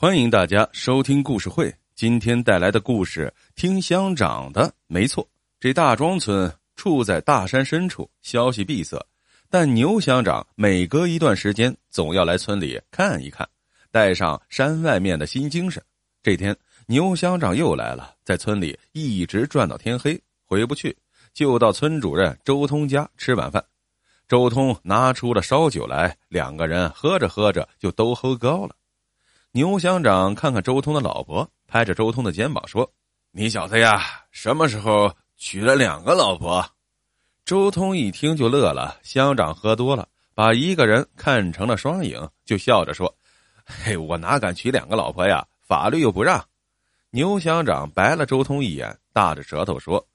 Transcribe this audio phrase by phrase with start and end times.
[0.00, 1.74] 欢迎大家收听故事会。
[1.96, 4.72] 今天带来的故事，听乡长的。
[4.86, 5.28] 没错，
[5.58, 8.96] 这大庄村处在大山深处，消息闭塞。
[9.50, 13.44] 但牛乡长每隔一段时间，总要来村里看一看，
[13.90, 15.82] 带上山外面的新精神。
[16.22, 16.56] 这天，
[16.86, 20.96] 牛乡长又来了，在村里一直转到天黑，回不去，
[21.34, 23.64] 就到村主任周通家吃晚饭。
[24.28, 28.76] 周通拿出了烧酒来，两个人喝着喝着就都喝高了。
[29.52, 32.88] 牛乡长看看周通的老婆，拍着周通的肩膀说
[33.32, 36.64] ：“你小子呀，什么时候娶了两个老婆？”
[37.46, 38.98] 周通一听就乐了。
[39.02, 43.12] 乡长喝多了，把一个人看成了双影，就笑着说
[43.64, 45.44] ：“嘿，我哪敢娶两个老婆呀？
[45.62, 46.44] 法律又不让。”
[47.10, 50.06] 牛乡长白了周通一眼，大着舌头说：“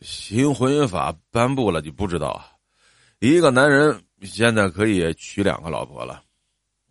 [0.00, 2.42] 新婚姻法颁布了，你不知道？
[3.18, 6.22] 一个男人现在可以娶两个老婆了。”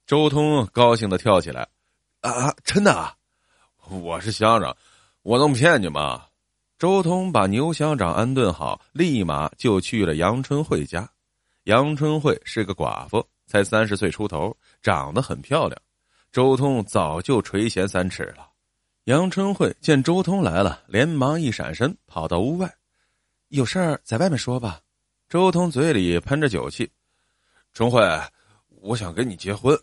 [0.08, 1.68] 周通高兴的跳起来，
[2.22, 3.16] 啊，真的啊！
[3.90, 4.78] 我是乡长，
[5.24, 6.28] 我能骗你吗？
[6.78, 11.10] 周通把牛乡长安顿好，立马就去了杨春慧家。
[11.64, 15.82] 杨春慧是个寡妇，才三十岁出头，长得很漂亮。
[16.32, 18.48] 周通早就垂涎三尺了。
[19.06, 22.72] 杨春慧见周通来了，连忙一闪身，跑到屋外，
[23.48, 24.82] 有事儿在外面说吧。
[25.28, 26.92] 周通嘴里喷着酒气，
[27.74, 28.00] 春慧，
[28.70, 29.76] 我想跟你结婚。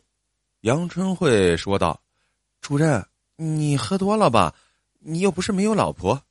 [0.63, 2.01] 杨春慧说道
[2.63, 4.55] ：“主任，你喝多了吧？
[5.01, 6.23] 你又不是没有老婆。”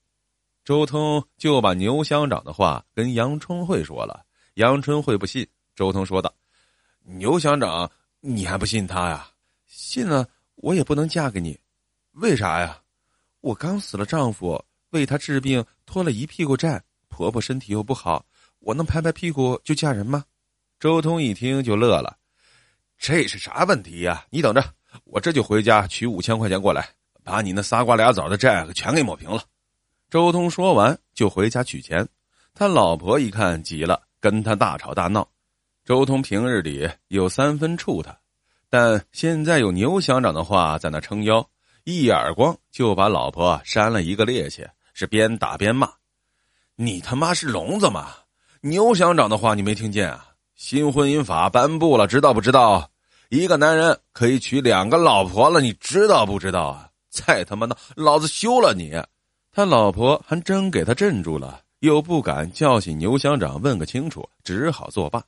[0.64, 4.26] 周通就把牛乡长的话跟杨春慧说了。
[4.54, 5.46] 杨春慧不信。
[5.76, 6.34] 周通说道
[7.04, 9.30] ：“牛乡长，你还不信他呀？
[9.66, 11.60] 信了，我也不能嫁给你。
[12.12, 12.82] 为啥呀？
[13.42, 18.26] 我刚死了丈夫，为他治病拖了一屁股债，婆婆身体又不好，
[18.60, 20.24] 我能拍拍屁股就嫁人吗？”
[20.80, 22.18] 周通一听就乐了。
[23.02, 24.24] 这是啥问题呀？
[24.30, 24.64] 你等着，
[25.06, 26.88] 我这就回家取五千块钱过来，
[27.24, 29.44] 把你那仨瓜俩枣的债全给抹平了。
[30.08, 32.08] 周通说完就回家取钱，
[32.54, 35.28] 他老婆一看急了，跟他大吵大闹。
[35.84, 38.16] 周通平日里有三分怵他，
[38.70, 41.50] 但现在有牛乡长的话在那撑腰，
[41.86, 45.92] 一耳光就把老婆扇了一个趔趄，是边打边骂
[46.78, 48.14] ：“你他妈是聋子吗？
[48.62, 50.28] 牛乡长的话你没听见啊？
[50.62, 52.88] 新婚姻法颁布了，知道不知道？”
[53.30, 56.88] 一个男人可以娶两个老婆了，你知道不知道啊？
[57.10, 58.94] 再他妈闹，老子休了你！
[59.52, 65.24] 他老婆还真给他镇住了，又不敢叫醒牛乡长问个清楚，只好作罢。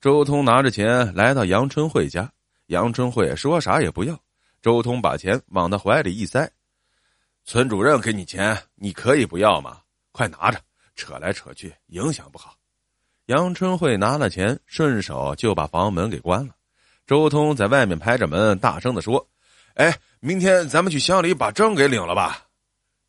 [0.00, 2.32] 周通拿着钱来到杨春慧家，
[2.68, 4.18] 杨春慧说啥也不要。
[4.62, 6.50] 周通把钱往他怀里一塞
[7.44, 9.80] ：“村主任给你钱，你可以不要吗？
[10.10, 10.58] 快拿着！
[10.96, 12.54] 扯来扯去，影响不好。”
[13.26, 16.54] 杨春慧拿了钱，顺手就把房门给关了。
[17.06, 19.26] 周通在外面拍着门，大声的说
[19.76, 22.44] ：“哎，明天咱们去乡里把证给领了吧。”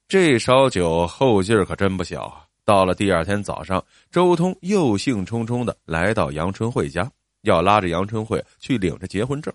[0.08, 2.46] 这烧酒后劲儿可真不小啊！
[2.64, 7.12] 到了第二天早上，周通又兴冲冲的来到杨春慧家，
[7.42, 9.54] 要拉着杨春慧去领着结婚证。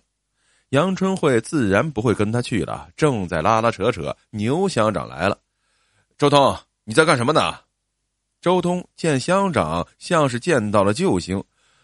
[0.71, 4.15] 杨春慧自然不会跟他去了，正在拉拉扯扯。
[4.31, 5.39] 牛乡长来了，
[6.19, 6.55] 周通，
[6.85, 7.55] 你在干什么呢？
[8.41, 11.43] 周通见乡长像是见到了救星，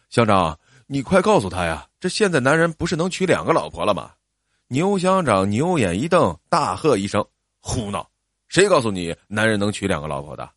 [0.09, 0.59] 乡长。
[0.89, 1.85] 你快告诉他呀！
[1.99, 4.13] 这现在男人不是能娶两个老婆了吗？
[4.69, 7.27] 牛乡长牛眼一瞪，大喝一声
[7.59, 8.09] ：“胡闹！
[8.47, 10.49] 谁告诉你男人能娶两个老婆的？”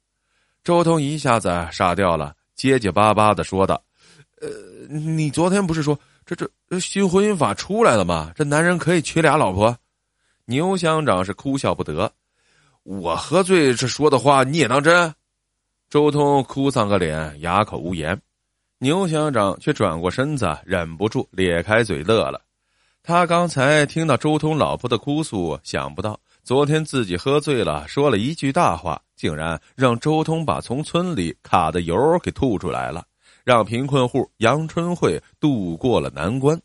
[0.63, 3.81] 周通一下子傻掉了，结结巴巴的说道
[4.39, 4.47] ：“呃，
[4.87, 8.31] 你昨天不是说这这新婚姻法出来了吗？
[8.35, 9.75] 这男人可以娶俩老婆？”
[10.45, 12.13] 牛乡长是哭笑不得
[12.83, 15.11] ：“我喝醉这说的话你也当真？”
[15.89, 18.21] 周通哭丧个脸，哑口无言。
[18.77, 22.39] 牛乡长却转过身子，忍不住咧开嘴乐了。
[23.01, 33.03] 他刚才听到周通老婆的哭诉，想不到昨天自己喝醉了，说了一句大话，竟然让周通把从村里卡的油给吐出来了，
[33.43, 36.61] 让贫困户杨春慧渡过了难关。